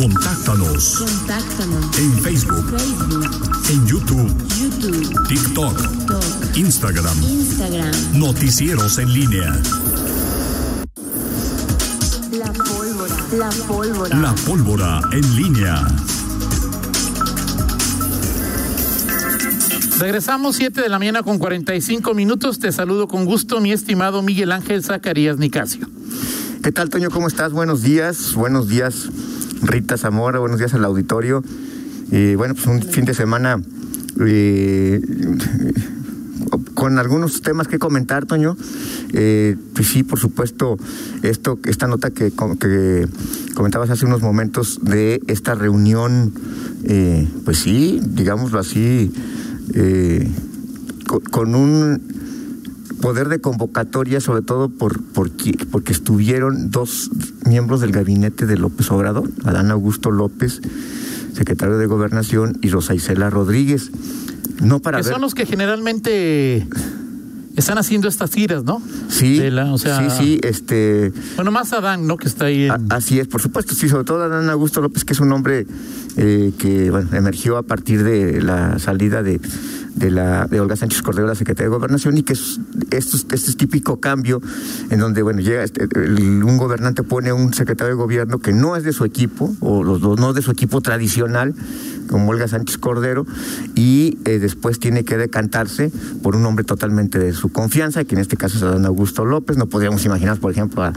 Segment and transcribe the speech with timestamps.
[0.00, 0.96] Contáctanos.
[0.96, 1.98] Contáctanos.
[1.98, 2.70] En Facebook.
[2.70, 3.68] Facebook.
[3.68, 4.34] En YouTube.
[4.58, 5.28] YouTube.
[5.28, 5.76] TikTok.
[5.76, 6.56] TikTok.
[6.56, 7.22] Instagram.
[7.22, 8.18] Instagram.
[8.18, 9.60] Noticieros en línea.
[12.32, 13.14] La pólvora.
[13.36, 14.16] La pólvora.
[14.16, 15.86] La pólvora en línea.
[19.98, 22.58] Regresamos 7 de la mañana con 45 minutos.
[22.58, 25.86] Te saludo con gusto, mi estimado Miguel Ángel Zacarías Nicasio.
[26.62, 27.10] ¿Qué tal, Toño?
[27.10, 27.52] ¿Cómo estás?
[27.52, 28.32] Buenos días.
[28.34, 29.10] Buenos días,
[29.62, 30.38] Rita Zamora.
[30.38, 31.42] Buenos días al auditorio.
[32.10, 33.60] Y bueno, pues un fin de semana
[34.26, 35.00] eh,
[36.74, 38.56] con algunos temas que comentar, Toño.
[39.12, 40.78] Eh, pues sí, por supuesto,
[41.22, 42.32] esto, esta nota que,
[43.54, 46.32] comentabas hace unos momentos de esta reunión,
[46.84, 49.12] eh, pues sí, digámoslo así,
[49.74, 50.28] eh,
[51.30, 52.19] con un
[53.00, 55.30] poder de convocatoria, sobre todo por, por,
[55.70, 57.10] porque estuvieron dos
[57.46, 60.60] miembros del gabinete de López Obrador, Adán Augusto López,
[61.34, 63.90] secretario de Gobernación, y Rosa Isela Rodríguez.
[64.62, 65.12] No para que ver...
[65.14, 66.66] son los que generalmente
[67.56, 68.80] están haciendo estas giras, ¿no?
[69.08, 71.12] Sí, la- o sea, sí, sí, este...
[71.36, 72.16] Bueno, más Adán, ¿no?
[72.16, 72.70] Que está ahí en...
[72.70, 75.66] A- Así es, por supuesto, sí, sobre todo Adán Augusto López, que es un hombre
[76.16, 79.40] eh, que bueno, emergió a partir de la salida de,
[79.94, 82.60] de, la, de Olga Sánchez Cordero, la secretaria de Gobernación, y que es,
[82.90, 84.40] esto, es- este es típico cambio
[84.90, 88.84] en donde bueno llega este, un gobernante pone un secretario de gobierno que no es
[88.84, 91.54] de su equipo, o los no de su equipo tradicional,
[92.08, 93.24] como Olga Sánchez Cordero,
[93.74, 98.20] y eh, después tiene que decantarse por un hombre totalmente de su confianza, que en
[98.20, 99.56] este caso es Adán Augusto López.
[99.56, 100.92] No podríamos imaginar, por ejemplo, a,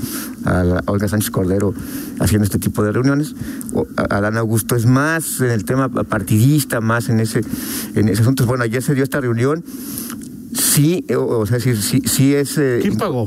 [0.45, 1.73] a Olga Sánchez Cordero
[2.19, 3.35] haciendo este tipo de reuniones.
[3.73, 7.41] O- Adán Augusto es más en el tema partidista, más en ese,
[7.93, 8.45] en ese asunto.
[8.47, 9.63] Bueno, ayer se dio esta reunión.
[10.73, 12.79] Sí, eh, o, sea, sí, sí, sí es eh,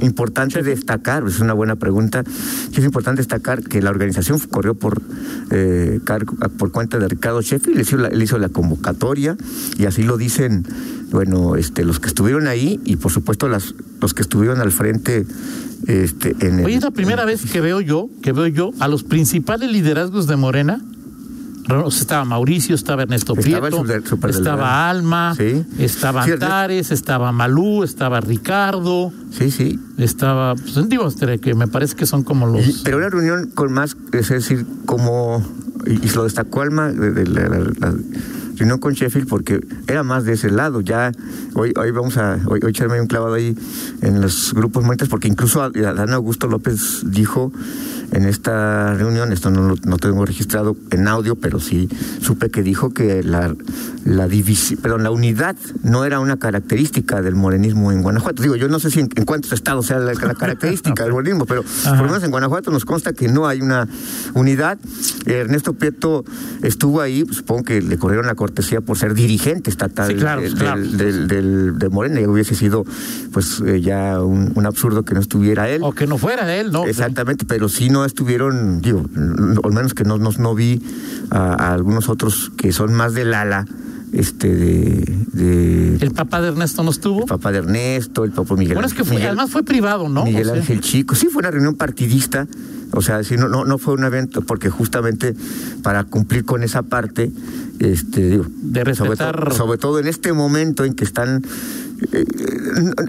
[0.02, 5.00] importante destacar, es una buena pregunta, sí es importante destacar que la organización corrió por,
[5.53, 9.37] eh, cargo- por cuenta de Ricardo Sheffield, le hizo, la, le hizo la convocatoria
[9.78, 10.66] y así lo dicen,
[11.12, 15.25] bueno, este, los que estuvieron ahí y por supuesto las, los que estuvieron al frente
[15.87, 16.65] este, en el...
[16.66, 20.26] Oye, es la primera vez que veo yo, que veo yo a los principales liderazgos
[20.26, 20.84] de Morena.
[21.88, 24.56] Estaba Mauricio, estaba Ernesto Estaba el Prieto, super- superdelegado.
[24.56, 25.65] estaba Alma, Sí.
[25.78, 29.81] estaba Antares, estaba Malú, estaba Ricardo, Sí, sí.
[29.99, 32.66] estaba, pues digo, que me parece que son como los...
[32.66, 35.44] Y- pero una reunión con más, es decir, como,
[35.87, 37.25] y, y se lo destacó Alma, de, de
[38.56, 40.81] reunión con Sheffield, porque era más de ese lado.
[40.81, 41.12] Ya,
[41.55, 43.56] hoy, hoy vamos a, hoy, hoy echarme un clavado ahí
[44.03, 47.53] en los grupos muertos, porque incluso Adán Augusto López dijo
[48.12, 51.89] en esta reunión, esto no lo no tengo registrado en audio, pero sí
[52.21, 53.55] supe que dijo que la,
[54.05, 58.43] la división, perdón, la unidad no era una característica del morenismo en Guanajuato.
[58.43, 61.47] Digo, yo no sé si en, en cuántos estados sea la, la característica del morenismo,
[61.47, 63.88] pero por lo menos en Guanajuato nos consta que no hay una
[64.34, 64.78] unidad.
[65.27, 66.25] Ernesto Prieto
[66.62, 70.40] estuvo ahí, pues, supongo que le corrieron la cortesía por ser dirigente estatal Sí, claro,
[70.42, 70.80] del, claro.
[70.80, 72.84] del, del- del- de Morena, y hubiese sido
[73.32, 75.80] pues eh, ya un, un absurdo que no estuviera él.
[75.82, 76.86] O que no fuera de él, ¿no?
[76.86, 79.04] Exactamente, pero sí no estuvieron, digo,
[79.64, 80.80] al menos que no, no, no vi
[81.30, 83.66] a, a algunos otros que son más del ala,
[84.12, 87.20] este, de, de El papá de Ernesto no estuvo.
[87.22, 90.08] el papá de Ernesto, el papá Miguel Bueno, es que fue, Miguel- además fue privado,
[90.08, 90.24] ¿no?
[90.24, 91.14] Miguel O sea, Ángel Chico.
[91.14, 92.46] Sí, fue una reunión partidista.
[92.96, 95.34] O sea, sí, no, no, no fue un evento, porque justamente
[95.82, 97.30] para cumplir con esa parte,
[97.78, 101.44] este, digo, De sobre, todo- sobre todo en este momento en que están
[102.12, 102.24] eh,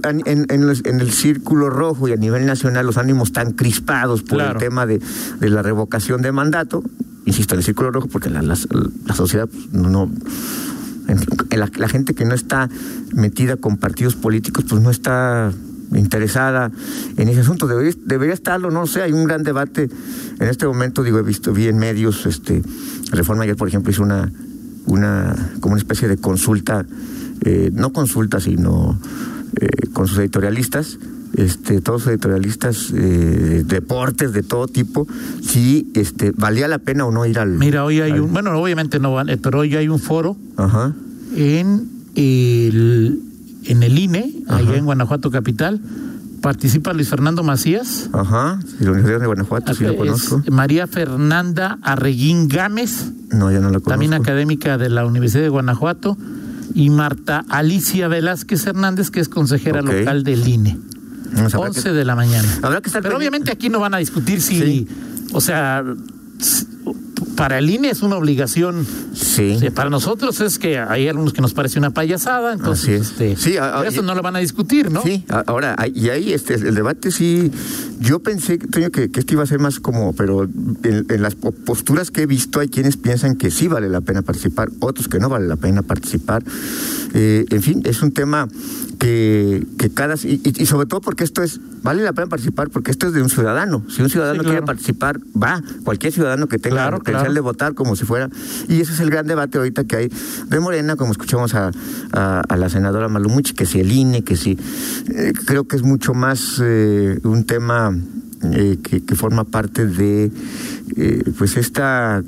[0.04, 3.52] en, en- en los- en el círculo rojo y a nivel nacional los ánimos tan
[3.54, 4.54] crispados por Claro.
[4.54, 5.00] el tema de,
[5.40, 6.84] de la revocación de mandato,
[7.26, 8.58] insisto, en el círculo rojo, porque la, la-
[9.06, 10.12] la sociedad pues, no-
[11.52, 12.70] la, la gente que no está
[13.14, 15.52] metida con partidos políticos, pues no está
[15.94, 16.72] interesada
[17.18, 17.68] en ese asunto.
[17.68, 19.90] Debería, debería estarlo, no sé, hay un gran debate
[20.40, 22.62] en este momento, digo, he visto, vi en medios, este,
[23.12, 24.32] Reforma ayer, por ejemplo, hizo una,
[24.86, 26.86] una, como una especie de consulta,
[27.42, 29.00] eh, no consulta, sino
[29.62, 30.98] eh, con sus editorialistas,
[31.36, 35.08] este, todos los editorialistas, eh, deportes de todo tipo,
[35.42, 37.50] si este, valía la pena o no ir al...
[37.52, 40.94] Mira, hoy hay al- un, bueno, obviamente no van, pero hoy hay un foro Ajá.
[41.36, 43.22] en el,
[43.68, 44.58] en el INE, Ajá.
[44.58, 45.80] allá en Guanajuato Capital.
[46.42, 48.10] Participa Luis Fernando Macías.
[48.14, 50.44] Ajá, sí, la Universidad de Guanajuato, sí lo conozco.
[50.52, 53.90] María Fernanda Arreguín Gámez, No, ya no lo conozco.
[53.90, 56.16] también académica de la Universidad de Guanajuato,
[56.76, 60.78] y Marta Alicia Velázquez Hernández, que es consejera local del INE.
[61.32, 62.48] Ver 11 qué- de la mañana.
[62.62, 64.88] Habrá que estar Pero obviamente aquí no van a discutir si, Sí.
[65.34, 65.84] o sea,
[67.36, 68.86] para el INE es una obligación.
[69.14, 69.58] Sí.
[69.74, 73.12] Para nosotros es que hay algunos que nos parece una payasada, entonces Así es.
[73.12, 75.02] este, Sí, a- a- eso y- no lo van a discutir, ¿no?
[75.04, 77.52] Sí, ahora, y ahí este, el debate sí,
[78.00, 81.36] yo pensé Toño, que, que este iba a ser más como, pero en, en las
[81.36, 85.08] po- posturas que he visto hay quienes piensan que sí vale la pena participar, otros
[85.08, 86.44] que no vale la pena participar.
[87.14, 88.48] Eh, en fin, es un tema
[89.00, 90.16] que, que cada...
[90.16, 93.22] Y, y- sobre todo porque esto es, vale la pena participar porque esto es de
[93.22, 93.84] un ciudadano.
[93.90, 97.34] Si un ciudadano Sí, quiere participar, va, cualquier ciudadano que tenga Claro, la potencial claro.
[97.34, 98.30] de votar como si fuera.
[98.68, 100.12] Y ese es el gran debate ahorita que hay
[100.50, 101.72] de Morena, como escuchamos a,
[102.12, 104.58] a- a la senadora Malumuchi, que si el INE, que si.
[105.14, 107.96] eh, creo que es mucho más eh, un tema
[108.54, 110.32] eh, que, que forma parte de
[111.38, 112.24] pues esta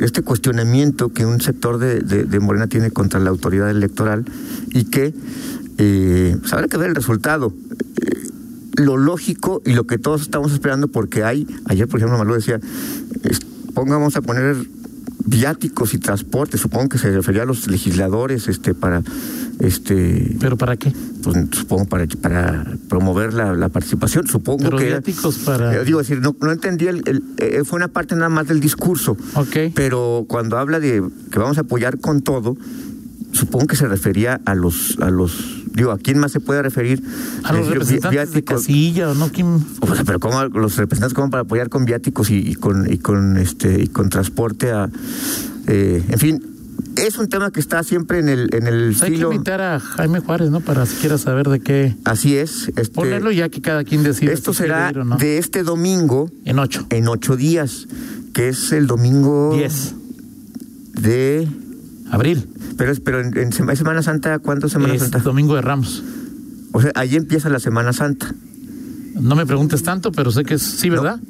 [0.00, 4.24] este cuestionamiento que un sector de, de- de Morena tiene contra la autoridad electoral
[4.70, 5.14] y que
[5.78, 7.52] eh, pues habrá que ver el resultado.
[8.00, 8.28] Eh,
[8.76, 12.58] lo lógico y lo que todos estamos esperando porque hay, ayer por ejemplo Malú decía,
[13.22, 13.40] es-
[13.74, 14.56] pongamos a poner
[15.24, 19.02] viáticos y transporte, supongo que se refería a los legisladores este para
[19.60, 20.92] este ¿Pero para qué?
[21.22, 25.84] pues, supongo para, para promover la, la participación, supongo Pero que era- viáticos para- Eh,
[25.84, 29.16] digo decir, no, no entendí el, el- eh, fue una parte nada más del discurso.
[29.34, 29.56] Ok.
[29.74, 32.56] Pero cuando habla de que vamos a apoyar con todo,
[33.32, 37.02] supongo que se refería a los a los digo, ¿a quién más se puede referir?
[37.44, 41.30] A los representantes de casilla o no quién O sea, pero cómo los representantes cómo
[41.30, 44.90] para apoyar con viáticos y, y con y con este y con transporte a
[45.66, 46.42] eh, en fin,
[46.96, 49.80] es un tema que está siempre en el en el Pues hay que invitar a
[49.80, 50.60] Jaime Juárez, ¿no?
[50.60, 54.32] Para siquiera saber de qué Así es, este ponerlo ya que cada quien decida.
[54.32, 55.16] esto si será ir o no.
[55.16, 57.86] de este domingo en ocho, en ocho días,
[58.34, 59.94] que es el domingo diez,
[60.94, 61.48] de
[62.10, 62.48] abril.
[62.76, 65.18] Pero es pero en, en Sema- Semana Santa, ¿cuándo es Semana Es Santa?
[65.20, 66.02] domingo de Ramos.
[66.72, 68.34] O sea, ahí empieza la Semana Santa.
[69.20, 71.20] No me preguntes tanto, pero sé que es sí, ¿verdad?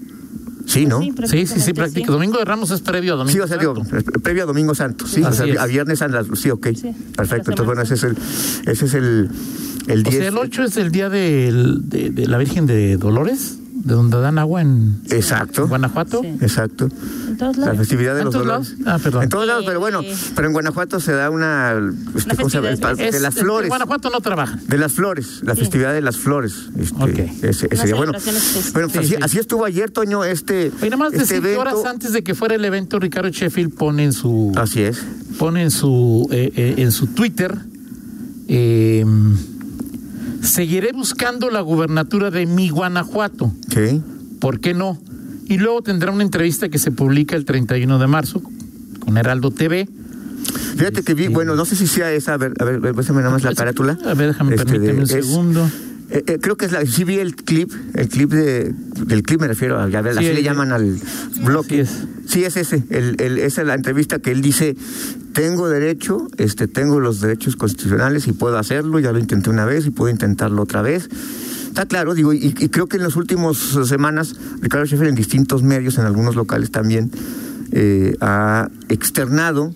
[0.66, 1.00] Sí, ¿no?
[1.26, 1.72] Sí, Sí, sí.
[2.06, 4.20] Domingo de Ramos es previo a Domingo Sí, o sea, digo, Santo.
[4.20, 7.66] previo a Domingo Santo, sí, o sea, a Viernes Santo, sí, ok, Sí, perfecto, entonces
[7.66, 8.16] bueno, ese es el,
[8.66, 9.28] ese es el,
[9.88, 10.14] el O 10.
[10.16, 11.52] sea, el 8 es el día de,
[11.82, 16.20] de la Virgen de Dolores, de donde dan agua en, Exacto, en Guanajuato.
[16.22, 16.28] Sí.
[16.40, 16.88] exacto,
[17.28, 17.78] En todos la lados.
[17.78, 18.74] festividad de ¿En los lados?
[18.86, 19.24] Ah, perdón.
[19.24, 20.00] En todos lados, pero bueno,
[20.36, 21.74] pero en Guanajuato se da una,
[22.14, 22.68] este, ¿cómo se llama?
[22.68, 23.68] festividad de las en flores.
[23.68, 24.58] Guanajuato no trabaja.
[24.68, 25.60] De las flores, la Sí.
[25.60, 26.70] festividad de las flores.
[26.78, 27.18] Este, Ok.
[27.42, 27.94] ese, día.
[27.96, 28.12] Bueno,
[28.72, 29.16] bueno, pues Sí, así, sí.
[29.20, 32.54] así estuvo ayer, Toño, este, nada más este decir que horas antes de que fuera
[32.54, 35.02] el evento, Ricardo Sheffield pone en su Así es.
[35.38, 37.56] pone en su eh, eh, en su Twitter
[38.48, 39.04] eh,
[40.42, 43.52] seguiré buscando la gubernatura de mi Guanajuato.
[43.72, 44.02] Sí.
[44.40, 44.98] ¿Por qué no?
[45.46, 48.42] Y luego tendrá una entrevista que se publica el 31 de marzo
[49.00, 49.88] con Heraldo TV.
[50.76, 53.30] Fíjate que vi, Este- bueno, no sé si sea esa, a ver, a ver, nada
[53.30, 53.98] más la carátula.
[54.04, 55.70] A ver, déjame, Este, permíteme un es- segundo.
[56.12, 58.74] Eh, eh, creo que es la, sí vi el clip, el clip de,
[59.06, 60.98] del clip me refiero, a, ya Sí, así le llaman al
[61.42, 61.80] bloque.
[61.80, 61.90] Es.
[62.26, 64.76] Sí, es ese, el, el- esa es la entrevista que él dice,
[65.32, 69.86] tengo derecho, este, tengo los derechos constitucionales y puedo hacerlo, ya lo intenté una vez
[69.86, 71.08] y puedo intentarlo otra vez.
[71.66, 75.62] Está claro, digo, y, y creo que en las últimas semanas, Ricardo Sheffield en distintos
[75.62, 77.10] medios, en algunos locales también,
[77.72, 79.74] eh, ha externado,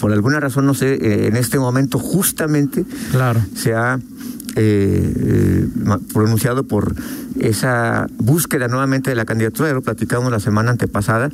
[0.00, 3.40] por alguna razón, no sé, eh, en este momento justamente Claro.
[3.54, 3.98] se ha
[4.56, 5.68] eh, eh,
[6.12, 6.94] pronunciado por
[7.40, 11.30] esa búsqueda nuevamente de la candidatura, lo platicamos la semana antepasada.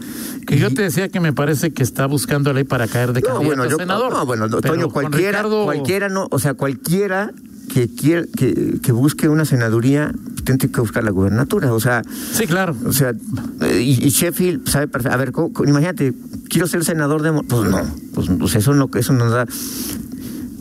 [0.47, 3.21] Que yo Y- te decía que me parece que está buscando ley para caer de
[3.21, 4.13] no, candidato bueno, a yo, senador.
[4.13, 7.31] no, bueno, Toño, cualquiera, Ricardo- cualquiera no, o sea, cualquiera
[7.73, 10.13] que que, que busque una senaduría,
[10.45, 12.03] tiene que buscar la gubernatura, o sea,
[12.33, 12.77] Sí, claro.
[12.87, 13.15] o sea,
[13.63, 16.13] eh, y, y Sheffield sabe perfe- a ver, ¿cómo- cómo- imagínate,
[16.51, 17.81] quiero ser senador de, pues no,
[18.15, 19.47] pues, pues eso no, eso nos da.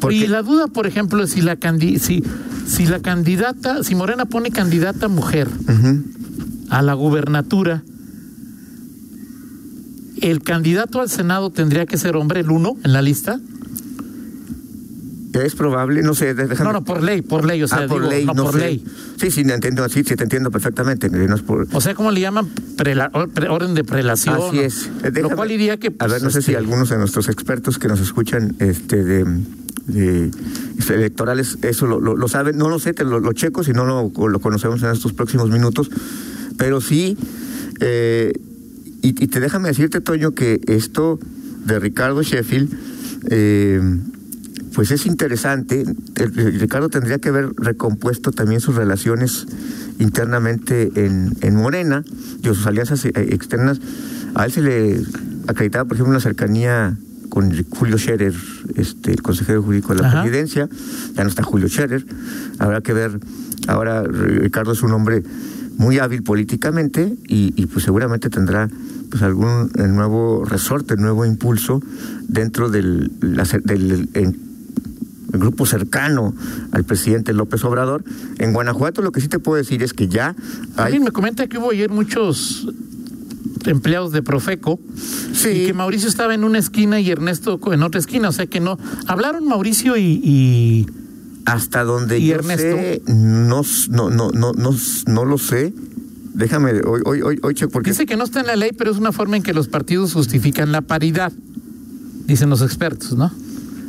[0.03, 2.23] Porque, Y la duda, por ejemplo, es si la candi si,
[2.67, 5.47] si la candidata, si Morena pone candidata mujer
[6.69, 7.83] a la gubernatura,
[10.21, 13.39] el candidato al Senado tendría que ser hombre, el uno en la lista.
[15.33, 16.63] es probable, no sé, déjame.
[16.63, 18.53] No, no, por ley, por ley, o sea, ah, por digo, ley, no, no, por
[18.53, 18.59] sé.
[18.59, 18.85] ley.
[19.19, 21.09] Sí, sí, entiendo, sí, sí, te entiendo perfectamente.
[21.09, 21.67] No es por...
[21.73, 22.47] O sea, ¿cómo le llaman?
[22.77, 24.35] Prela- or- pre- orden de prelación.
[24.47, 24.89] Así es.
[25.03, 25.87] Eh, Lo cual diría que.
[25.87, 29.03] a pues, ver, no sé si este, algunos de nuestros expertos que nos escuchan este,
[29.03, 29.25] de,
[29.87, 30.31] de
[30.89, 32.57] electorales eso lo, saben.
[32.57, 35.89] No lo sé, te lo, checo si no lo, conocemos en estos próximos minutos.
[36.57, 37.17] Pero sí,
[37.79, 38.33] eh,
[39.01, 41.19] y, te déjame decirte, Toño, que esto
[41.65, 42.69] de Ricardo Sheffield.
[43.29, 43.81] eh,
[44.73, 45.85] pues es interesante.
[46.15, 49.45] Ricardo tendría que haber recompuesto también sus relaciones
[49.99, 52.03] internamente en, en Morena,
[52.41, 53.79] y sus alianzas eh, externas.
[54.35, 55.01] A él se le
[55.47, 56.97] acreditaba, por ejemplo, una cercanía
[57.33, 58.31] con Julio Scherer,
[58.75, 60.21] este, el consejero jurídico de la Ajá.
[60.21, 60.69] presidencia.
[61.15, 62.05] Ya no está Julio Scherer.
[62.59, 63.19] Habrá que ver.
[63.67, 65.23] Ahora Ricardo es un hombre
[65.77, 68.69] muy hábil políticamente y, y, pues seguramente tendrá
[69.09, 71.81] pues algún el nuevo resorte, nuevo impulso
[72.27, 73.11] dentro del,
[74.13, 74.37] el
[75.29, 76.35] grupo cercano
[76.71, 78.03] al presidente López Obrador.
[78.37, 80.35] En Guanajuato lo que sí te puedo decir es que ya
[80.77, 80.85] hay...
[80.85, 82.67] Alguien me comenta que hubo ayer muchos
[83.65, 84.79] empleados de Profeco
[85.33, 85.49] Sí.
[85.49, 88.59] y que Mauricio estaba en una esquina y Ernesto en otra esquina, o sea que
[88.59, 88.77] no.
[89.07, 90.85] Hablaron Mauricio y, y-
[91.45, 92.61] Hasta donde ¿Y yo Ernesto?
[92.63, 94.75] sé, no, no, no, no, no,
[95.07, 95.73] no lo sé.
[96.33, 98.97] Déjame, hoy, hoy, hoy, hoy porque dice que no está en la ley, pero es
[98.97, 101.31] una forma en que los partidos justifican la paridad,
[102.25, 103.31] dicen los expertos, ¿no?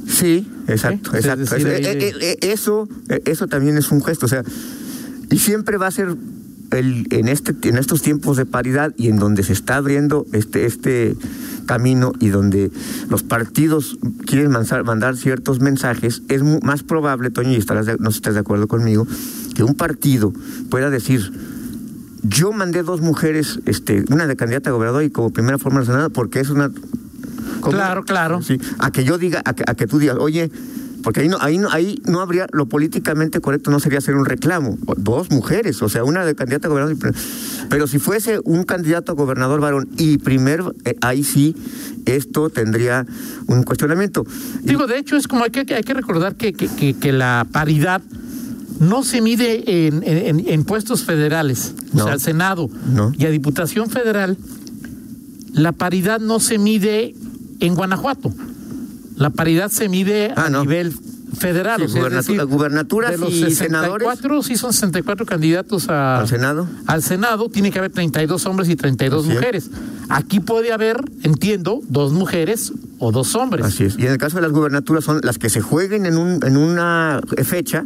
[0.08, 1.54] Sí, exacto, Sí, exacto.
[1.56, 4.42] decir, eso, eh, eso también es un gesto, o sea,
[5.30, 6.14] y siempre va a ser
[6.78, 10.66] el, en este, en estos tiempos de paridad y en donde se está abriendo este,
[10.66, 11.16] este
[11.66, 12.70] camino y donde
[13.08, 18.10] los partidos quieren mandar, mandar ciertos mensajes, es más probable, Toño, y estarás de- no
[18.10, 19.06] estás de acuerdo conmigo,
[19.54, 20.32] que un partido
[20.70, 21.32] pueda decir
[22.26, 26.08] yo mandé dos mujeres, este, una de candidata a gobernador y como primera forma Senado,
[26.08, 26.70] porque es una.
[27.62, 28.40] Claro, claro.
[28.42, 30.50] Sí, a que yo diga, a que, a que tú digas, oye,
[31.04, 34.24] porque ahí no, ahí no, ahí no habría, lo políticamente correcto no sería hacer un
[34.24, 34.76] reclamo.
[34.96, 36.96] Dos mujeres, o sea, una de candidata a gobernador.
[37.68, 41.54] Pero si fuese un candidato a gobernador varón y primer, eh, ahí sí,
[42.06, 43.06] esto tendría
[43.46, 44.24] un cuestionamiento.
[44.62, 47.46] Digo, de hecho, es como hay que, hay que recordar que, que, que- que la
[47.52, 48.00] paridad
[48.80, 53.12] no se mide en, en- en puestos federales, o sea, al Senado No.
[53.16, 54.36] y a Diputación Federal.
[55.52, 57.14] La paridad no se mide
[57.60, 58.32] en Guanajuato.
[59.16, 60.62] La paridad se mide Ah, a no.
[60.62, 60.92] nivel
[61.38, 61.80] federal.
[61.88, 66.68] Sí, gubernatura- decir, gubernaturas de los y 64, sí son 64 candidatos a, ¿Al Senado?
[66.86, 69.34] Al Senado tiene que haber 32 hombres y 32 Así es.
[69.36, 69.70] mujeres.
[70.08, 73.64] Aquí puede haber, entiendo, dos mujeres o dos hombres.
[73.66, 73.98] Así es.
[73.98, 76.56] Y en el caso de las gubernaturas son las que se jueguen en, un, en
[76.56, 77.84] una fecha.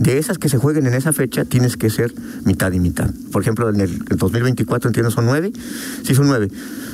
[0.00, 2.14] De esas que se jueguen en esa fecha, tienes que ser
[2.46, 3.10] mitad y mitad.
[3.30, 5.52] Por ejemplo, en el, el 2024, entiendo, son nueve.
[6.04, 6.48] Sí, son nueve.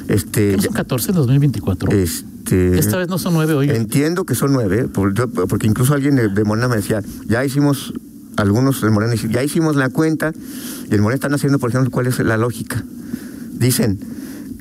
[0.09, 1.93] Este, ¿No son 14 en 2024?
[1.93, 3.71] este, Esta vez no son nueve hoy.
[3.71, 7.95] Entiendo que son nueve, porque incluso alguien de, de Morena me decía, ya hicimos,
[8.37, 10.33] algunos de Morena, dicen, ya hicimos la cuenta,
[10.91, 12.83] y en Morena están haciendo, por ejemplo, cuál es la lógica.
[13.53, 14.01] Dicen,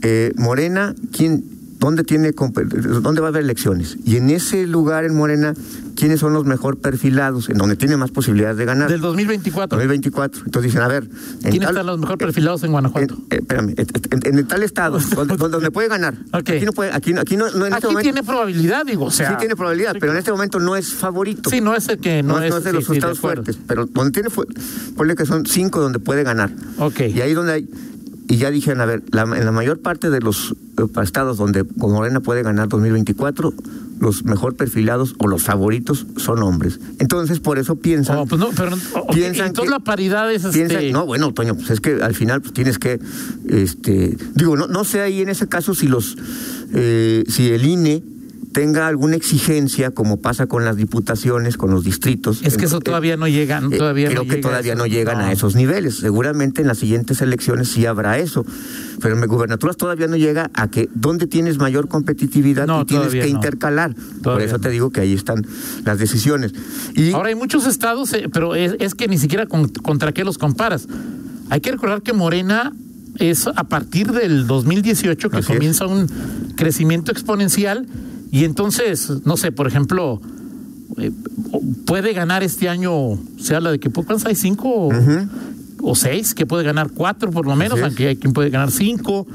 [0.04, 1.44] eh, Morena, ¿quién,
[1.86, 3.98] dónde, tiene, ¿dónde va a haber elecciones?
[4.06, 5.54] Y en ese lugar, en Morena,
[5.96, 7.50] ¿quiénes son los mejor perfilados?
[7.50, 8.90] En donde tiene más posibilidades de ganar.
[8.90, 9.78] Del 2024.
[9.78, 10.42] 2024.
[10.46, 11.08] Entonces dicen, a ver,
[11.42, 13.14] ¿Quiénes tal- están los mejor perfilados en Guanajuato?
[13.16, 13.88] en, eh, espérame, en,
[14.24, 15.00] en- en tal estado,
[15.50, 16.16] donde, puede ganar.
[16.32, 19.06] Aquí no puede, aquí, no- aquí no, no en este Aquí momento- tiene probabilidad, digo,
[19.06, 19.30] o sea.
[19.30, 21.50] sí tiene probabilidad, sí, pero en este momento no es favorito.
[21.50, 23.86] Sí, no es el que no, no, no es de los sí, estados fuertes, pero
[23.86, 24.30] donde tiene
[24.96, 26.52] ponle que son cinco donde puede ganar.
[26.78, 27.02] Ok.
[27.14, 27.70] Y ahí donde hay,
[28.28, 31.64] y ya dijeron, a ver, la- en la mayor parte de los eh, estados donde
[31.76, 33.54] Morena puede ganar 2024,
[34.00, 36.80] los mejor perfilados o los favoritos son hombres.
[37.00, 38.18] Entonces, por eso piensan.
[38.18, 38.72] Oh, pues no, pero
[39.14, 40.92] Piensan entonces que- la paridad es piensan- este.
[40.92, 43.00] no, bueno, Toño, pues es que al final pues, tienes que,
[43.48, 46.18] este, digo, no, no sé ahí en ese caso si los,
[46.74, 48.04] eh, si el INE
[48.56, 52.42] tenga alguna exigencia como pasa con las diputaciones, con los distritos.
[52.42, 54.80] es que eso eh, todavía no llega, eh, todavía creo no que llega todavía eso.
[54.82, 55.98] no llegan a esos niveles.
[55.98, 58.46] Seguramente en las siguientes elecciones sí habrá eso.
[59.02, 63.10] Pero en gubernaturas todavía no llega a que donde tienes mayor competitividad No, y tienes
[63.12, 63.94] que intercalar.
[64.24, 65.46] Por eso te digo que ahí están
[65.84, 66.54] las decisiones.
[66.96, 70.24] Y Ahora hay muchos estados, eh, pero es, es que ni siquiera con- contra qué
[70.24, 70.88] los comparas.
[71.50, 72.72] Hay que recordar que Morena
[73.20, 75.58] es a partir del 2018 que Así es.
[75.58, 76.08] comienza un
[76.56, 77.86] crecimiento exponencial
[78.40, 80.22] y entonces, no sé, por ejemplo,
[80.98, 81.12] eh,
[81.86, 84.36] puede ganar este año, se habla de que ¿cuántos hay?
[84.36, 84.92] ¿Cinco o,
[85.82, 86.34] o seis?
[86.34, 89.26] Que puede ganar cuatro por lo menos, aunque hay quien puede ganar cinco.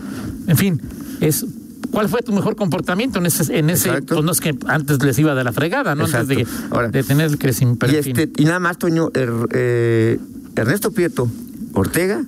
[0.47, 0.80] En fin,
[1.21, 1.45] es...
[1.92, 5.19] ¿Cuál fue tu mejor comportamiento en ese, en ese, pues no es que antes les
[5.19, 6.04] iba de la fregada, ¿no?
[6.04, 6.47] Antes de.
[6.71, 7.90] Ahora, de tener el crecimiento.
[7.90, 10.21] y, este, y nada más, Toño, er- eh,
[10.54, 11.28] Ernesto Prieto
[11.75, 12.23] Ortega,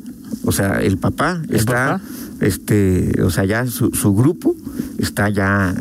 [0.45, 2.01] o sea, el papá ¿El está, papá?
[2.41, 4.57] este, o sea, ya su, su grupo
[4.99, 5.77] está ya,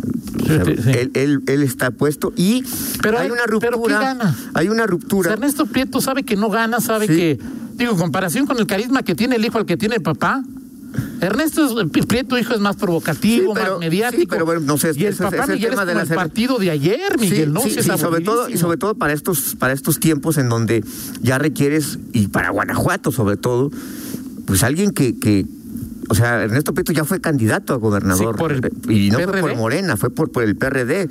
[0.60, 0.90] o Sí.
[0.92, 2.64] Él, él, él está puesto y
[3.02, 4.36] Pero hay hay- una pero ¿qué ruptura, gana?
[4.54, 5.34] hay una O sea, ruptura.
[5.34, 7.14] Ernesto Prieto sabe que no gana, sabe Sí.
[7.16, 7.40] que,
[7.78, 10.44] digo, en comparación con el carisma que tiene el hijo al que tiene el papá.
[11.22, 14.22] Ernesto es- Prieto, hijo, es más provocativo, Sí, pero- más mediático.
[14.22, 15.94] sí, pero bueno, no sé, y el es- papá es el Miguel tema es de
[15.96, 17.62] la el partido de ayer, Miguel, ¿no?
[17.62, 20.38] Sí, Sí, sí, es sí, sobre todo y sobre todo para estos para estos tiempos
[20.38, 20.84] en donde
[21.22, 23.72] ya requieres y para Guanajuato sobre todo
[24.46, 25.46] pues alguien que que
[26.12, 29.42] o sea, Ernesto Prieto ya fue candidato a gobernador Sí, por el y no fue
[29.42, 31.08] por Morena, fue por, por el PRD.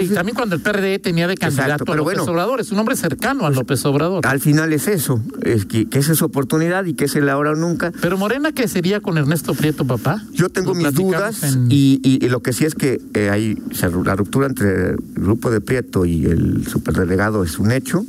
[0.00, 2.32] Y también cuando el PRD tenía de candidato Exacto, a pero López bueno.
[2.32, 4.26] Obrador, es un hombre cercano a López Obrador.
[4.26, 7.28] Al final es eso, es que, que esa es su oportunidad y que es el
[7.28, 7.92] ahora o nunca.
[8.00, 10.22] Pero Morena crecería con Ernesto Prieto, papá.
[10.32, 13.56] Yo tengo mis dudas en- y, y- y lo que sí es que eh, hay
[14.04, 18.04] la ruptura entre el grupo de Prieto y el superdelegado es un hecho.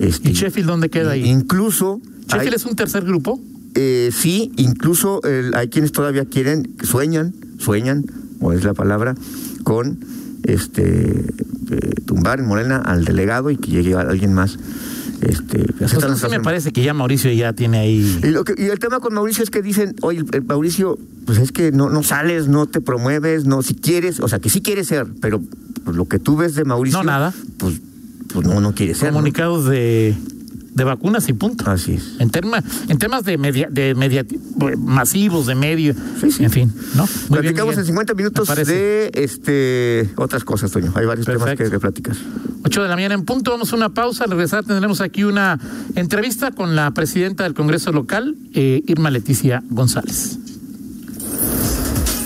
[0.00, 1.28] Este, ¿Y Sheffield dónde queda ahí?
[1.28, 3.38] Incluso ¿Sheffield hay- es un tercer grupo?
[3.74, 5.20] Eh, sí, incluso
[5.54, 8.04] hay quienes todavía quieren, sueñan, sueñan,
[8.40, 9.14] o es la palabra,
[9.64, 9.98] con
[10.44, 11.24] este
[11.70, 14.58] eh, tumbar en Morena al delegado y que llegue alguien más.
[15.20, 18.20] Este, Pues no sé, me parece que ya Mauricio ya tiene ahí.
[18.24, 20.98] Y, lo que- y el tema con Mauricio es que dicen, oye, el- el Mauricio,
[21.26, 24.50] pues es que no, no sales, no te promueves, no, si quieres, o sea, que
[24.50, 25.40] sí quieres ser, pero
[25.84, 26.98] pues, lo que tú ves de Mauricio.
[26.98, 27.32] No, nada.
[27.58, 27.80] Pues,
[28.32, 29.10] pues no, no quieres ser.
[29.12, 29.18] ¿no?
[29.18, 30.16] comunicados de,
[30.74, 31.70] de vacunas y punto.
[31.70, 32.16] Así es.
[32.18, 34.24] En, tema, en temas de media, de media,
[34.78, 36.44] masivos, de medio, Sí, sí.
[36.44, 37.06] en fin, ¿no?
[37.28, 40.92] Muy Platicamos en 50 minutos de este otras cosas, Toño.
[40.94, 42.16] Hay varios temas que, que platicar.
[42.64, 45.58] 8 de la mañana en punto, vamos a una pausa, al regresar tendremos aquí una
[45.94, 50.38] entrevista con la presidenta del Congreso local, eh, Irma Leticia González.